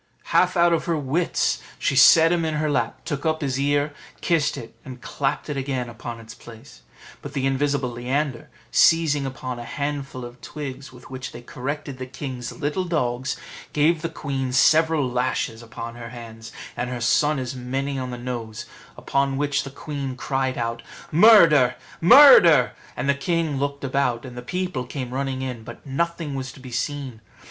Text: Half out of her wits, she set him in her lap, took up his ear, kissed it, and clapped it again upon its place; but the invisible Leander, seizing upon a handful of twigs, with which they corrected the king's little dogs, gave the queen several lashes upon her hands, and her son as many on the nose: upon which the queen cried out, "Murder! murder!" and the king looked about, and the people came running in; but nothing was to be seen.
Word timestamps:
Half 0.33 0.57
out 0.57 0.73
of 0.73 0.85
her 0.85 0.97
wits, 0.97 1.61
she 1.77 1.95
set 1.95 2.31
him 2.31 2.43
in 2.43 2.55
her 2.55 2.71
lap, 2.71 3.05
took 3.05 3.23
up 3.23 3.41
his 3.41 3.59
ear, 3.59 3.93
kissed 4.19 4.57
it, 4.57 4.75
and 4.83 4.99
clapped 4.99 5.47
it 5.47 5.55
again 5.57 5.89
upon 5.89 6.19
its 6.19 6.33
place; 6.33 6.81
but 7.21 7.33
the 7.33 7.45
invisible 7.45 7.91
Leander, 7.91 8.49
seizing 8.71 9.27
upon 9.27 9.59
a 9.59 9.63
handful 9.63 10.25
of 10.25 10.41
twigs, 10.41 10.91
with 10.91 11.11
which 11.11 11.31
they 11.31 11.43
corrected 11.43 11.99
the 11.99 12.07
king's 12.07 12.51
little 12.51 12.83
dogs, 12.85 13.37
gave 13.73 14.01
the 14.01 14.09
queen 14.09 14.51
several 14.51 15.07
lashes 15.07 15.61
upon 15.61 15.93
her 15.93 16.09
hands, 16.09 16.51
and 16.75 16.89
her 16.89 16.99
son 16.99 17.37
as 17.37 17.53
many 17.55 17.99
on 17.99 18.09
the 18.09 18.17
nose: 18.17 18.65
upon 18.97 19.37
which 19.37 19.61
the 19.63 19.69
queen 19.69 20.15
cried 20.15 20.57
out, 20.57 20.81
"Murder! 21.11 21.75
murder!" 22.01 22.71
and 22.97 23.07
the 23.07 23.13
king 23.13 23.59
looked 23.59 23.83
about, 23.83 24.25
and 24.25 24.35
the 24.35 24.41
people 24.41 24.83
came 24.83 25.13
running 25.13 25.43
in; 25.43 25.63
but 25.63 25.85
nothing 25.85 26.33
was 26.33 26.51
to 26.51 26.59
be 26.59 26.71
seen. 26.71 27.21